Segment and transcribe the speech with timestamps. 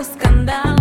[0.00, 0.73] escándalo.